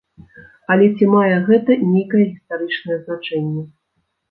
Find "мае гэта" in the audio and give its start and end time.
1.15-1.77